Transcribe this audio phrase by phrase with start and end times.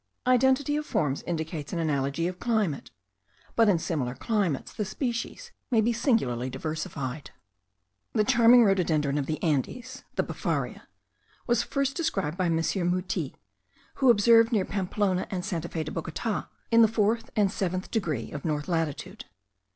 [0.25, 2.89] Identity of forms indicates an analogy of climate;
[3.55, 7.29] but in similar climates the species may be singularly diversified.
[8.13, 10.87] The charming rhododendron of the Andes (the befaria)
[11.45, 12.55] was first described by M.
[12.55, 13.33] Mutis,
[13.97, 17.91] who observed it near Pamplona and Santa Fe de Bogota, in the fourth and seventh
[17.91, 19.25] degree of north latitude.